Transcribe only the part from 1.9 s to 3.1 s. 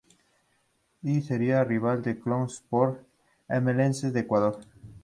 del Club Sport